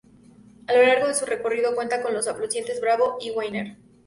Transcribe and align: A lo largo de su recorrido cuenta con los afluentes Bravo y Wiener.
A 0.65 0.73
lo 0.73 0.81
largo 0.81 1.05
de 1.07 1.13
su 1.13 1.27
recorrido 1.27 1.75
cuenta 1.75 2.01
con 2.01 2.15
los 2.15 2.27
afluentes 2.27 2.81
Bravo 2.81 3.19
y 3.21 3.29
Wiener. 3.29 3.77